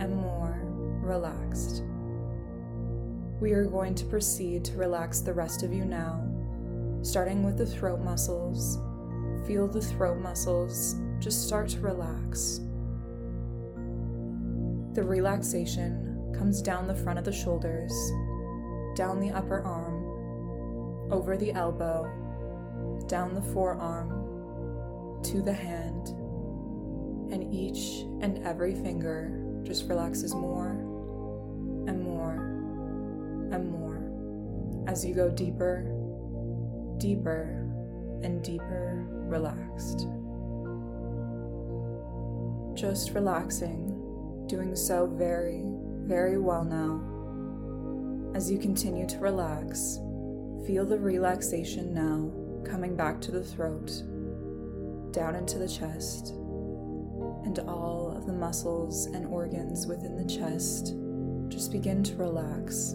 and 0.00 0.16
more 0.16 0.60
relaxed. 1.00 1.84
We 3.40 3.52
are 3.52 3.66
going 3.66 3.94
to 3.94 4.04
proceed 4.04 4.64
to 4.64 4.76
relax 4.76 5.20
the 5.20 5.32
rest 5.32 5.62
of 5.62 5.72
you 5.72 5.84
now, 5.84 6.26
starting 7.02 7.44
with 7.44 7.56
the 7.56 7.66
throat 7.66 8.00
muscles 8.00 8.78
feel 9.46 9.66
the 9.66 9.80
throat 9.80 10.18
muscles 10.18 10.96
just 11.20 11.46
start 11.46 11.68
to 11.70 11.80
relax. 11.80 12.60
The 14.94 15.02
relaxation 15.02 16.32
comes 16.36 16.62
down 16.62 16.86
the 16.86 16.94
front 16.94 17.18
of 17.18 17.24
the 17.24 17.32
shoulders, 17.32 17.92
down 18.96 19.20
the 19.20 19.30
upper 19.30 19.62
arm, 19.62 21.12
over 21.12 21.36
the 21.36 21.52
elbow, 21.52 22.04
down 23.08 23.34
the 23.34 23.42
forearm, 23.42 25.22
to 25.24 25.42
the 25.42 25.52
hand, 25.52 26.08
and 27.32 27.52
each 27.52 28.02
and 28.20 28.44
every 28.46 28.74
finger 28.74 29.62
just 29.64 29.88
relaxes 29.88 30.34
more 30.34 30.70
and 31.86 32.02
more 32.02 32.34
and 33.52 33.70
more 33.70 33.88
as 34.86 35.04
you 35.04 35.14
go 35.14 35.28
deeper, 35.28 35.82
deeper, 36.98 37.64
and 38.22 38.42
deeper 38.42 39.06
relaxed. 39.10 40.06
Just 42.78 43.10
relaxing, 43.10 44.46
doing 44.46 44.76
so 44.76 45.06
very, 45.06 45.64
very 46.04 46.38
well 46.38 46.62
now. 46.62 47.02
As 48.36 48.48
you 48.48 48.56
continue 48.56 49.04
to 49.08 49.18
relax, 49.18 49.98
feel 50.64 50.86
the 50.86 50.96
relaxation 50.96 51.92
now 51.92 52.30
coming 52.64 52.94
back 52.94 53.20
to 53.22 53.32
the 53.32 53.42
throat, 53.42 53.88
down 55.10 55.34
into 55.34 55.58
the 55.58 55.66
chest, 55.66 56.28
and 57.44 57.58
all 57.66 58.14
of 58.16 58.26
the 58.26 58.32
muscles 58.32 59.06
and 59.06 59.26
organs 59.26 59.88
within 59.88 60.14
the 60.14 60.32
chest 60.32 60.94
just 61.48 61.72
begin 61.72 62.04
to 62.04 62.14
relax. 62.14 62.94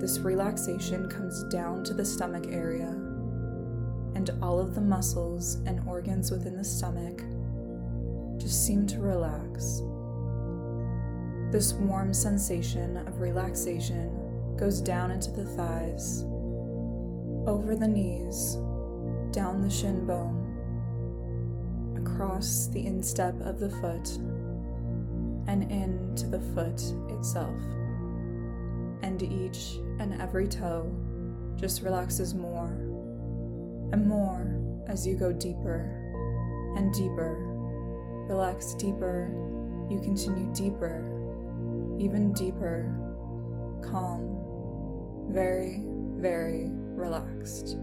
This 0.00 0.18
relaxation 0.18 1.08
comes 1.08 1.44
down 1.44 1.84
to 1.84 1.94
the 1.94 2.04
stomach 2.04 2.46
area 2.50 2.88
and 4.16 4.30
all 4.42 4.58
of 4.58 4.74
the 4.74 4.80
muscles 4.80 5.62
and 5.66 5.80
organs 5.86 6.32
within 6.32 6.56
the 6.56 6.64
stomach 6.64 7.22
just 8.46 8.64
seem 8.64 8.86
to 8.86 9.00
relax. 9.00 9.82
This 11.50 11.72
warm 11.72 12.14
sensation 12.14 12.96
of 12.98 13.20
relaxation 13.20 14.54
goes 14.56 14.80
down 14.80 15.10
into 15.10 15.32
the 15.32 15.44
thighs, 15.44 16.22
over 17.48 17.74
the 17.74 17.88
knees, 17.88 18.54
down 19.32 19.62
the 19.62 19.68
shin 19.68 20.06
bone, 20.06 20.44
across 21.96 22.68
the 22.68 22.86
instep 22.86 23.34
of 23.40 23.58
the 23.58 23.68
foot, 23.68 24.10
and 25.48 25.64
into 25.72 26.28
the 26.28 26.40
foot 26.54 26.80
itself. 27.18 27.58
And 29.02 29.20
each 29.24 29.80
and 29.98 30.22
every 30.22 30.46
toe 30.46 30.88
just 31.56 31.82
relaxes 31.82 32.32
more 32.32 32.68
and 33.90 34.06
more 34.06 34.56
as 34.86 35.04
you 35.04 35.16
go 35.16 35.32
deeper 35.32 35.90
and 36.76 36.94
deeper. 36.94 37.45
Relax 38.28 38.74
deeper, 38.74 39.30
you 39.88 40.00
continue 40.00 40.52
deeper, 40.52 41.04
even 41.98 42.32
deeper, 42.32 42.92
calm, 43.82 44.36
very, 45.30 45.82
very 46.18 46.66
relaxed. 46.70 47.76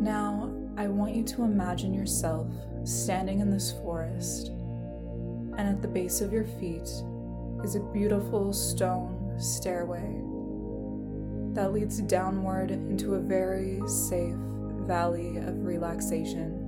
Now, 0.00 0.52
I 0.78 0.88
want 0.88 1.14
you 1.14 1.22
to 1.24 1.44
imagine 1.44 1.92
yourself 1.92 2.48
standing 2.84 3.40
in 3.40 3.50
this 3.50 3.72
forest, 3.72 4.48
and 4.48 5.60
at 5.60 5.82
the 5.82 5.88
base 5.88 6.20
of 6.20 6.32
your 6.32 6.44
feet 6.44 6.88
is 7.64 7.74
a 7.74 7.80
beautiful 7.92 8.52
stone 8.52 9.34
stairway 9.38 10.22
that 11.54 11.72
leads 11.72 12.00
downward 12.02 12.70
into 12.70 13.14
a 13.14 13.20
very 13.20 13.80
safe 13.88 14.34
valley 14.86 15.38
of 15.38 15.64
relaxation. 15.64 16.65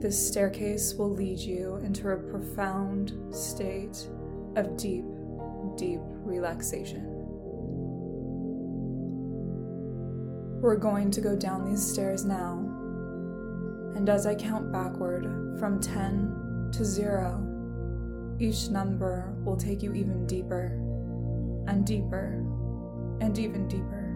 This 0.00 0.28
staircase 0.28 0.94
will 0.94 1.10
lead 1.10 1.38
you 1.38 1.76
into 1.84 2.08
a 2.08 2.16
profound 2.16 3.12
state 3.34 4.08
of 4.56 4.74
deep, 4.78 5.04
deep 5.76 6.00
relaxation. 6.24 7.04
We're 10.62 10.76
going 10.76 11.10
to 11.10 11.20
go 11.20 11.36
down 11.36 11.68
these 11.68 11.86
stairs 11.86 12.24
now, 12.24 12.60
and 13.94 14.08
as 14.08 14.24
I 14.24 14.34
count 14.34 14.72
backward 14.72 15.24
from 15.58 15.78
10 15.78 16.70
to 16.72 16.82
0, 16.82 18.36
each 18.38 18.70
number 18.70 19.34
will 19.44 19.56
take 19.58 19.82
you 19.82 19.92
even 19.92 20.26
deeper 20.26 20.78
and 21.66 21.86
deeper 21.86 22.42
and 23.20 23.38
even 23.38 23.68
deeper. 23.68 24.06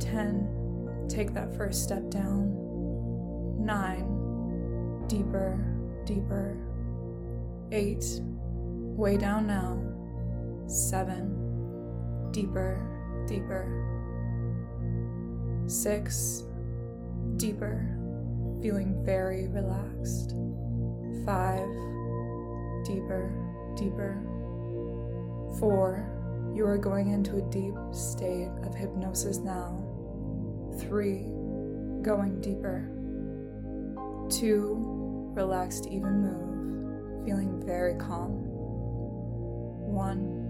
10. 0.00 1.06
Take 1.10 1.34
that 1.34 1.54
first 1.54 1.82
step 1.82 2.08
down. 2.08 2.61
9. 3.64 5.04
Deeper, 5.08 5.58
deeper. 6.04 6.56
8. 7.70 8.04
Way 8.22 9.16
down 9.16 9.46
now. 9.46 9.80
7. 10.66 12.30
Deeper, 12.32 13.24
deeper. 13.26 13.82
6. 15.66 16.44
Deeper, 17.36 17.96
feeling 18.60 19.02
very 19.04 19.48
relaxed. 19.48 20.34
5. 21.24 21.60
Deeper, 22.84 23.32
deeper. 23.76 24.20
Four, 25.58 26.08
you 26.54 26.66
are 26.66 26.78
going 26.78 27.10
into 27.10 27.36
a 27.36 27.42
deep 27.50 27.74
state 27.92 28.50
of 28.64 28.74
hypnosis 28.74 29.38
now. 29.38 29.78
Three, 30.78 31.28
going 32.02 32.40
deeper. 32.40 32.90
Two, 34.40 35.30
relaxed, 35.34 35.86
even 35.88 36.22
move, 36.22 37.26
feeling 37.26 37.62
very 37.66 37.94
calm. 37.96 38.30
One. 39.92 40.40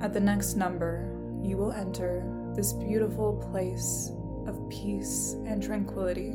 At 0.00 0.14
the 0.14 0.20
next 0.20 0.54
number, 0.54 1.12
you 1.42 1.58
will 1.58 1.72
enter 1.72 2.24
this 2.54 2.72
beautiful 2.72 3.34
place 3.50 4.10
of 4.46 4.58
peace 4.70 5.36
and 5.46 5.62
tranquility 5.62 6.34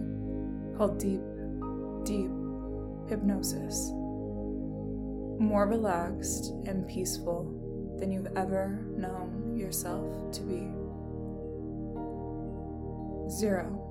called 0.78 1.00
deep, 1.00 1.22
deep 2.06 2.30
hypnosis. 3.10 3.90
More 5.40 5.66
relaxed 5.68 6.54
and 6.68 6.88
peaceful 6.88 7.52
than 7.98 8.12
you've 8.12 8.38
ever 8.38 8.86
known 8.96 9.58
yourself 9.58 10.32
to 10.34 10.42
be. 10.42 10.68
Zero. 13.30 13.91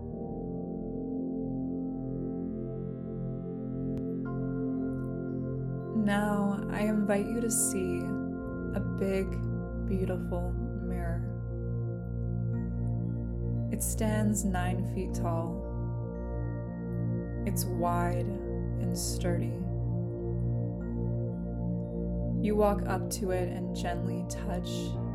Now 6.04 6.66
I 6.73 6.80
invite 6.80 7.26
you 7.26 7.42
to 7.42 7.50
see 7.50 7.99
a 8.75 8.80
big, 8.80 9.28
beautiful 9.87 10.54
mirror. 10.83 11.23
It 13.71 13.83
stands 13.83 14.45
nine 14.47 14.90
feet 14.95 15.12
tall. 15.12 15.62
It's 17.45 17.66
wide 17.66 18.25
and 18.25 18.97
sturdy. 18.97 19.52
You 22.42 22.57
walk 22.57 22.80
up 22.87 23.11
to 23.11 23.33
it 23.33 23.50
and 23.50 23.76
gently 23.76 24.25
touch 24.30 24.71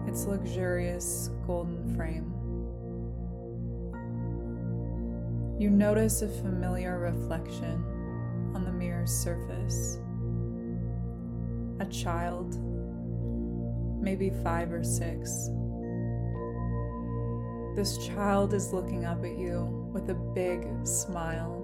its 0.07 0.25
luxurious 0.25 1.31
golden 1.47 1.95
frame. 1.95 2.31
You 5.59 5.71
notice 5.71 6.21
a 6.21 6.27
familiar 6.27 6.99
reflection 6.99 7.83
on 8.53 8.63
the 8.63 8.71
mirror's 8.71 9.11
surface. 9.11 9.97
A 11.79 11.85
child, 11.85 12.57
maybe 14.01 14.29
five 14.43 14.71
or 14.71 14.83
six. 14.83 15.49
This 17.75 17.97
child 18.07 18.53
is 18.53 18.71
looking 18.71 19.03
up 19.03 19.25
at 19.25 19.37
you 19.37 19.89
with 19.91 20.09
a 20.09 20.13
big 20.13 20.65
smile. 20.85 21.63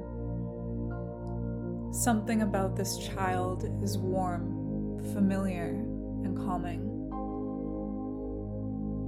Something 1.93 2.41
about 2.41 2.75
this 2.75 2.97
child 2.97 3.63
is 3.81 3.97
warm, 3.97 4.99
familiar, 5.13 5.69
and 6.23 6.37
calming. 6.37 6.87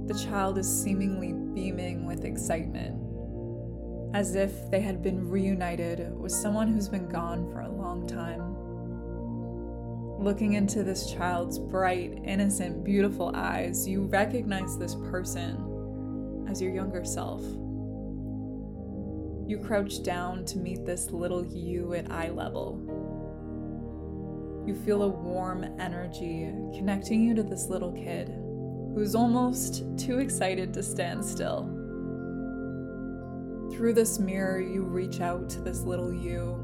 The 0.06 0.14
child 0.24 0.56
is 0.58 0.66
seemingly 0.66 1.32
beaming 1.32 2.06
with 2.06 2.24
excitement, 2.24 2.96
as 4.14 4.34
if 4.34 4.70
they 4.70 4.80
had 4.80 5.02
been 5.02 5.28
reunited 5.28 6.14
with 6.16 6.32
someone 6.32 6.68
who's 6.72 6.88
been 6.88 7.08
gone 7.08 7.50
for 7.52 7.60
a 7.60 7.70
long 7.70 8.06
time. 8.06 8.43
Looking 10.24 10.54
into 10.54 10.82
this 10.82 11.12
child's 11.12 11.58
bright, 11.58 12.18
innocent, 12.24 12.82
beautiful 12.82 13.30
eyes, 13.34 13.86
you 13.86 14.06
recognize 14.06 14.78
this 14.78 14.94
person 15.10 16.46
as 16.48 16.62
your 16.62 16.72
younger 16.72 17.04
self. 17.04 17.42
You 19.46 19.60
crouch 19.62 20.02
down 20.02 20.46
to 20.46 20.56
meet 20.56 20.86
this 20.86 21.10
little 21.10 21.44
you 21.44 21.92
at 21.92 22.10
eye 22.10 22.30
level. 22.30 22.80
You 24.66 24.74
feel 24.74 25.02
a 25.02 25.08
warm 25.08 25.64
energy 25.78 26.50
connecting 26.74 27.22
you 27.22 27.34
to 27.34 27.42
this 27.42 27.68
little 27.68 27.92
kid 27.92 28.28
who's 28.94 29.14
almost 29.14 29.84
too 29.98 30.20
excited 30.20 30.72
to 30.72 30.82
stand 30.82 31.22
still. 31.22 31.66
Through 33.76 33.92
this 33.92 34.18
mirror, 34.18 34.58
you 34.58 34.84
reach 34.84 35.20
out 35.20 35.50
to 35.50 35.60
this 35.60 35.82
little 35.82 36.14
you, 36.14 36.54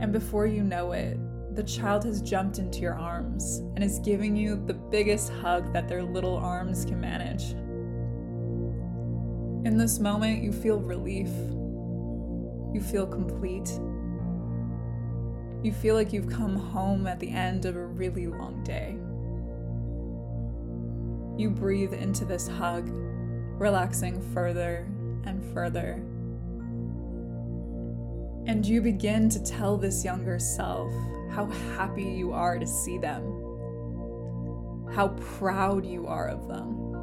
and 0.00 0.12
before 0.12 0.48
you 0.48 0.64
know 0.64 0.90
it, 0.90 1.20
the 1.58 1.64
child 1.64 2.04
has 2.04 2.22
jumped 2.22 2.58
into 2.58 2.78
your 2.78 2.94
arms 2.94 3.58
and 3.74 3.82
is 3.82 3.98
giving 3.98 4.36
you 4.36 4.54
the 4.54 4.74
biggest 4.74 5.32
hug 5.42 5.72
that 5.72 5.88
their 5.88 6.04
little 6.04 6.36
arms 6.36 6.84
can 6.84 7.00
manage. 7.00 7.50
In 9.66 9.76
this 9.76 9.98
moment, 9.98 10.40
you 10.42 10.52
feel 10.52 10.78
relief 10.78 11.28
you 12.72 12.80
feel 12.82 13.06
complete. 13.06 13.68
You 15.62 15.72
feel 15.72 15.94
like 15.94 16.12
you've 16.12 16.28
come 16.28 16.54
home 16.54 17.06
at 17.06 17.18
the 17.18 17.30
end 17.30 17.64
of 17.64 17.76
a 17.76 17.86
really 17.86 18.26
long 18.26 18.62
day. 18.62 18.98
You 21.40 21.50
breathe 21.50 21.94
into 21.94 22.24
this 22.24 22.46
hug, 22.46 22.88
relaxing 23.58 24.20
further 24.32 24.86
and 25.24 25.42
further. 25.54 26.02
And 28.48 28.66
you 28.66 28.80
begin 28.80 29.28
to 29.28 29.42
tell 29.42 29.76
this 29.76 30.04
younger 30.04 30.38
self 30.38 30.90
how 31.30 31.46
happy 31.76 32.02
you 32.02 32.32
are 32.32 32.58
to 32.58 32.66
see 32.66 32.98
them, 32.98 33.22
how 34.92 35.08
proud 35.38 35.84
you 35.86 36.06
are 36.08 36.28
of 36.28 36.48
them, 36.48 36.96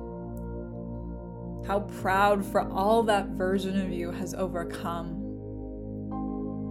how 1.66 1.82
proud 2.02 2.44
for 2.44 2.68
all 2.70 3.04
that 3.04 3.28
version 3.28 3.80
of 3.80 3.92
you 3.92 4.12
has 4.12 4.34
overcome 4.34 5.22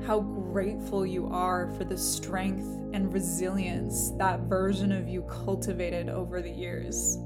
how 0.06 0.20
grateful 0.20 1.06
you 1.06 1.26
are 1.28 1.70
for 1.78 1.84
the 1.84 1.96
strength 1.96 2.66
and 2.92 3.12
resilience 3.12 4.10
that 4.18 4.40
version 4.40 4.92
of 4.92 5.08
you 5.08 5.22
cultivated 5.22 6.10
over 6.10 6.42
the 6.42 6.50
years. 6.50 7.16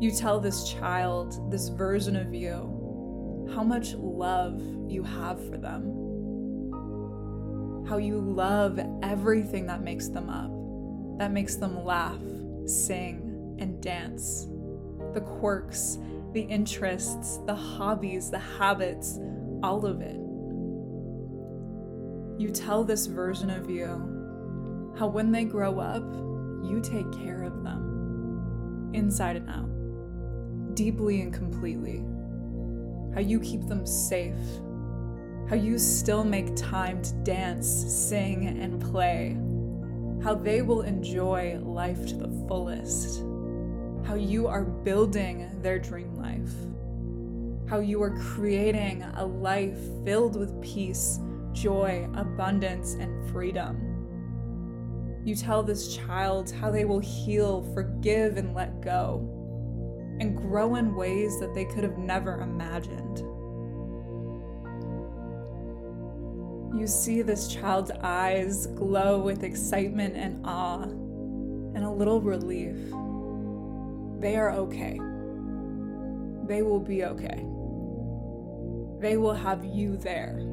You 0.00 0.10
tell 0.10 0.40
this 0.40 0.72
child, 0.72 1.52
this 1.52 1.68
version 1.68 2.16
of 2.16 2.32
you, 2.32 2.79
how 3.54 3.62
much 3.62 3.94
love 3.94 4.60
you 4.88 5.02
have 5.02 5.44
for 5.48 5.56
them. 5.56 6.06
How 7.88 7.96
you 7.96 8.18
love 8.20 8.80
everything 9.02 9.66
that 9.66 9.82
makes 9.82 10.08
them 10.08 10.28
up, 10.30 10.50
that 11.18 11.32
makes 11.32 11.56
them 11.56 11.84
laugh, 11.84 12.20
sing, 12.66 13.56
and 13.58 13.80
dance. 13.82 14.46
The 15.14 15.20
quirks, 15.20 15.98
the 16.32 16.42
interests, 16.42 17.38
the 17.46 17.54
hobbies, 17.54 18.30
the 18.30 18.38
habits, 18.38 19.18
all 19.62 19.84
of 19.84 20.00
it 20.00 20.20
you 22.40 22.50
tell 22.50 22.84
this 22.84 23.04
version 23.04 23.50
of 23.50 23.68
you 23.68 24.94
how 24.98 25.06
when 25.06 25.30
they 25.30 25.44
grow 25.44 25.78
up, 25.78 26.02
you 26.64 26.80
take 26.82 27.12
care 27.12 27.42
of 27.42 27.62
them, 27.62 28.90
inside 28.94 29.36
and 29.36 29.50
out, 29.50 30.74
deeply 30.74 31.20
and 31.20 31.34
completely. 31.34 32.02
How 33.14 33.20
you 33.20 33.40
keep 33.40 33.66
them 33.66 33.86
safe, 33.86 34.34
how 35.48 35.56
you 35.56 35.78
still 35.78 36.24
make 36.24 36.54
time 36.54 37.02
to 37.02 37.12
dance, 37.24 37.68
sing, 37.68 38.46
and 38.46 38.80
play, 38.80 39.36
how 40.22 40.34
they 40.34 40.62
will 40.62 40.82
enjoy 40.82 41.58
life 41.58 42.06
to 42.06 42.16
the 42.16 42.28
fullest, 42.46 43.20
how 44.04 44.14
you 44.14 44.46
are 44.46 44.64
building 44.64 45.50
their 45.62 45.78
dream 45.78 46.14
life, 46.14 46.52
how 47.68 47.80
you 47.80 48.02
are 48.02 48.16
creating 48.18 49.02
a 49.16 49.24
life 49.24 49.78
filled 50.04 50.36
with 50.36 50.60
peace 50.62 51.18
joy, 51.52 52.08
abundance, 52.14 52.94
and 52.94 53.30
freedom. 53.30 53.86
You 55.24 55.34
tell 55.34 55.62
this 55.62 55.96
child 55.96 56.50
how 56.50 56.70
they 56.70 56.84
will 56.84 57.00
heal, 57.00 57.62
forgive, 57.74 58.36
and 58.36 58.54
let 58.54 58.80
go, 58.80 59.39
and 60.20 60.36
grow 60.36 60.76
in 60.76 60.94
ways 60.94 61.40
that 61.40 61.54
they 61.54 61.64
could 61.64 61.82
have 61.82 61.98
never 61.98 62.40
imagined. 62.42 63.18
You 66.78 66.86
see 66.86 67.22
this 67.22 67.48
child's 67.48 67.90
eyes 68.02 68.66
glow 68.68 69.20
with 69.20 69.42
excitement 69.42 70.16
and 70.16 70.46
awe, 70.46 70.82
and 70.82 71.84
a 71.84 71.90
little 71.90 72.20
relief. 72.20 72.76
They 74.20 74.36
are 74.36 74.52
okay. 74.52 75.00
They 76.46 76.62
will 76.62 76.80
be 76.80 77.04
okay. 77.04 77.46
They 79.00 79.16
will 79.16 79.34
have 79.34 79.64
you 79.64 79.96
there 79.96 80.46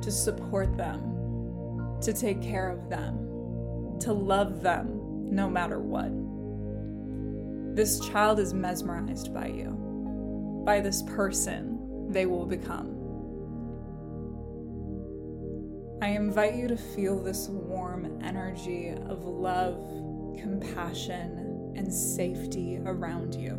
to 0.00 0.10
support 0.10 0.76
them, 0.76 1.98
to 2.00 2.12
take 2.12 2.40
care 2.40 2.70
of 2.70 2.88
them, 2.88 3.98
to 4.00 4.12
love 4.12 4.62
them 4.62 5.30
no 5.30 5.48
matter 5.50 5.78
what. 5.78 6.10
This 7.74 8.00
child 8.00 8.38
is 8.38 8.52
mesmerized 8.52 9.32
by 9.32 9.46
you, 9.46 10.62
by 10.66 10.80
this 10.80 11.02
person 11.02 12.10
they 12.10 12.26
will 12.26 12.44
become. 12.44 12.98
I 16.02 16.08
invite 16.08 16.56
you 16.56 16.68
to 16.68 16.76
feel 16.76 17.22
this 17.22 17.48
warm 17.48 18.20
energy 18.22 18.90
of 18.90 19.24
love, 19.24 19.76
compassion, 20.38 21.72
and 21.74 21.90
safety 21.90 22.78
around 22.84 23.34
you. 23.34 23.56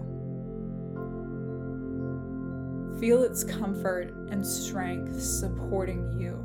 Feel 3.00 3.24
its 3.24 3.44
comfort 3.44 4.14
and 4.30 4.46
strength 4.46 5.20
supporting 5.22 6.20
you. 6.20 6.38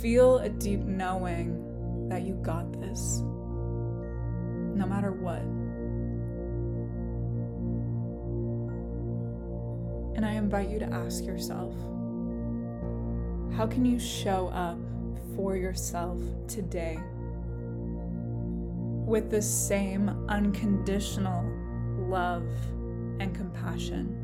Feel 0.00 0.38
a 0.38 0.48
deep 0.48 0.80
knowing 0.80 2.08
that 2.08 2.22
you 2.22 2.34
got 2.42 2.72
this, 2.80 3.22
no 4.80 4.86
matter 4.86 5.12
what. 5.12 5.42
And 10.16 10.26
I 10.26 10.32
invite 10.32 10.68
you 10.68 10.80
to 10.80 10.86
ask 10.86 11.24
yourself 11.24 11.72
how 13.56 13.68
can 13.68 13.84
you 13.84 14.00
show 14.00 14.48
up 14.48 14.78
for 15.36 15.56
yourself 15.56 16.18
today 16.48 16.98
with 19.06 19.30
the 19.30 19.42
same 19.42 20.08
unconditional 20.28 21.44
love, 22.10 22.44
and 23.20 23.34
compassion. 23.34 24.19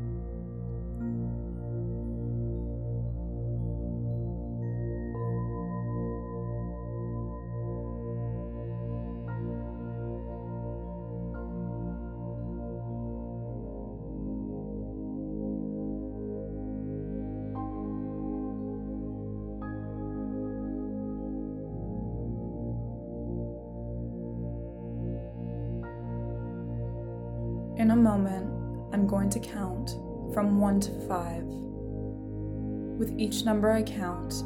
In 27.87 27.91
a 27.91 27.95
moment, 27.95 28.51
I'm 28.93 29.07
going 29.07 29.29
to 29.29 29.39
count 29.39 29.91
from 30.33 30.59
one 30.59 30.81
to 30.81 30.91
five. 31.07 31.45
With 31.45 33.17
each 33.17 33.45
number 33.45 33.71
I 33.71 33.81
count, 33.81 34.43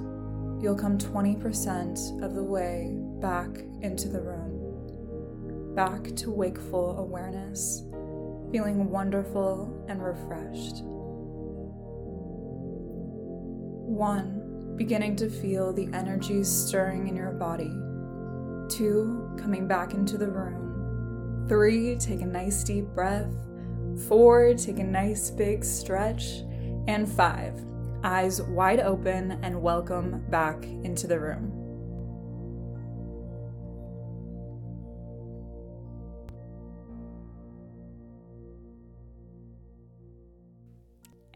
you'll 0.62 0.76
come 0.76 1.00
20% 1.00 2.22
of 2.22 2.36
the 2.36 2.44
way 2.44 2.96
back 3.20 3.50
into 3.82 4.10
the 4.10 4.22
room, 4.22 5.74
back 5.74 6.16
to 6.18 6.30
wakeful 6.30 7.00
awareness, 7.00 7.82
feeling 8.52 8.92
wonderful 8.92 9.86
and 9.88 10.04
refreshed. 10.04 10.84
One, 13.90 14.76
beginning 14.76 15.16
to 15.16 15.32
feel 15.32 15.74
the 15.74 15.90
energies 15.96 16.48
stirring 16.48 17.08
in 17.08 17.16
your 17.16 17.32
body. 17.32 17.74
Two, 18.70 19.36
coming 19.36 19.68
back 19.68 19.96
into 19.96 20.20
the 20.20 20.30
room 20.30 20.61
Three, 21.48 21.96
take 21.98 22.22
a 22.22 22.26
nice 22.26 22.64
deep 22.64 22.86
breath. 22.88 23.32
Four, 24.08 24.54
take 24.54 24.80
a 24.80 24.84
nice 24.84 25.30
big 25.30 25.64
stretch. 25.64 26.44
And 26.88 27.08
five, 27.08 27.60
eyes 28.04 28.42
wide 28.42 28.80
open 28.80 29.40
and 29.44 29.62
welcome 29.62 30.24
back 30.30 30.64
into 30.64 31.08
the 31.08 31.20
room. 31.20 31.61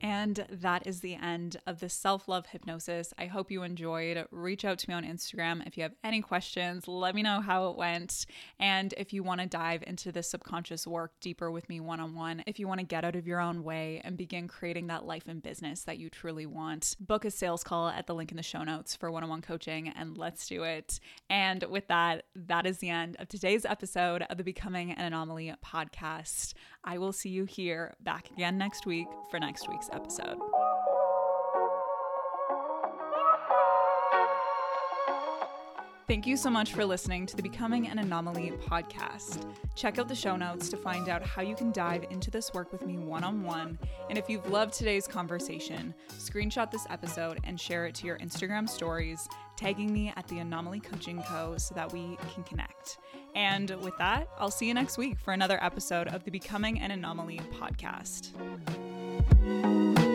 And 0.05 0.45
that 0.51 0.85
is 0.85 0.99
the 0.99 1.15
end 1.15 1.57
of 1.65 1.79
the 1.79 1.89
self 1.89 2.27
love 2.27 2.45
hypnosis. 2.45 3.11
I 3.17 3.25
hope 3.25 3.49
you 3.49 3.63
enjoyed. 3.63 4.23
Reach 4.29 4.63
out 4.63 4.77
to 4.77 4.87
me 4.87 4.93
on 4.93 5.03
Instagram 5.03 5.65
if 5.65 5.77
you 5.77 5.81
have 5.81 5.95
any 6.03 6.21
questions. 6.21 6.87
Let 6.87 7.15
me 7.15 7.23
know 7.23 7.41
how 7.41 7.71
it 7.71 7.75
went. 7.75 8.27
And 8.59 8.93
if 8.97 9.13
you 9.13 9.23
want 9.23 9.41
to 9.41 9.47
dive 9.47 9.83
into 9.87 10.11
the 10.11 10.21
subconscious 10.21 10.85
work 10.85 11.13
deeper 11.21 11.49
with 11.49 11.67
me 11.69 11.79
one 11.79 11.99
on 11.99 12.13
one, 12.13 12.43
if 12.45 12.59
you 12.59 12.67
want 12.67 12.81
to 12.81 12.85
get 12.85 13.03
out 13.03 13.15
of 13.15 13.25
your 13.25 13.39
own 13.39 13.63
way 13.63 13.99
and 14.03 14.15
begin 14.15 14.47
creating 14.47 14.85
that 14.87 15.07
life 15.07 15.23
and 15.27 15.41
business 15.41 15.81
that 15.85 15.97
you 15.97 16.11
truly 16.11 16.45
want, 16.45 16.95
book 16.99 17.25
a 17.25 17.31
sales 17.31 17.63
call 17.63 17.87
at 17.87 18.05
the 18.05 18.13
link 18.13 18.29
in 18.29 18.37
the 18.37 18.43
show 18.43 18.63
notes 18.63 18.95
for 18.95 19.09
one 19.09 19.23
on 19.23 19.29
one 19.29 19.41
coaching 19.41 19.87
and 19.87 20.19
let's 20.19 20.47
do 20.47 20.61
it. 20.61 20.99
And 21.31 21.63
with 21.63 21.87
that, 21.87 22.25
that 22.35 22.67
is 22.67 22.77
the 22.77 22.91
end 22.91 23.15
of 23.17 23.27
today's 23.27 23.65
episode 23.65 24.23
of 24.29 24.37
the 24.37 24.43
Becoming 24.43 24.91
an 24.91 25.03
Anomaly 25.03 25.51
podcast. 25.65 26.53
I 26.83 26.99
will 26.99 27.11
see 27.11 27.29
you 27.29 27.45
here 27.45 27.95
back 28.01 28.29
again 28.29 28.59
next 28.59 28.85
week 28.85 29.07
for 29.31 29.39
next 29.39 29.67
week's 29.67 29.89
episode. 29.95 30.37
Thank 36.07 36.27
you 36.27 36.37
so 36.37 36.51
much 36.51 36.73
for 36.73 36.85
listening 36.85 37.25
to 37.25 37.35
the 37.35 37.41
Becoming 37.41 37.87
an 37.87 37.97
Anomaly 37.97 38.53
podcast. 38.67 39.43
Check 39.73 39.97
out 39.97 40.07
the 40.07 40.13
show 40.13 40.35
notes 40.35 40.69
to 40.69 40.77
find 40.77 41.09
out 41.09 41.23
how 41.23 41.41
you 41.41 41.55
can 41.55 41.71
dive 41.71 42.05
into 42.11 42.29
this 42.29 42.53
work 42.53 42.71
with 42.71 42.85
me 42.85 42.95
one 42.95 43.23
on 43.23 43.41
one. 43.41 43.79
And 44.07 44.17
if 44.17 44.29
you've 44.29 44.47
loved 44.47 44.73
today's 44.73 45.07
conversation, 45.07 45.95
screenshot 46.11 46.69
this 46.69 46.85
episode 46.91 47.39
and 47.43 47.59
share 47.59 47.87
it 47.87 47.95
to 47.95 48.05
your 48.05 48.19
Instagram 48.19 48.69
stories, 48.69 49.27
tagging 49.57 49.91
me 49.91 50.13
at 50.15 50.27
the 50.27 50.37
Anomaly 50.37 50.79
Coaching 50.79 51.23
Co. 51.23 51.57
so 51.57 51.73
that 51.73 51.91
we 51.91 52.19
can 52.33 52.43
connect. 52.43 52.99
And 53.33 53.71
with 53.81 53.97
that, 53.97 54.29
I'll 54.37 54.51
see 54.51 54.67
you 54.67 54.75
next 54.75 54.99
week 54.99 55.19
for 55.19 55.33
another 55.33 55.61
episode 55.63 56.07
of 56.07 56.23
the 56.23 56.29
Becoming 56.29 56.79
an 56.79 56.91
Anomaly 56.91 57.41
podcast. 57.59 58.29
Bye. 59.29 60.14